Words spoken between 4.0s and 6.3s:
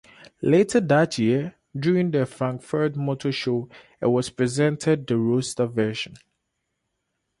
it was presented the roadster version.